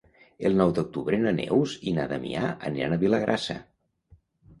[0.49, 3.59] El nou d'octubre na Neus i na Damià aniran a Vilagrassa.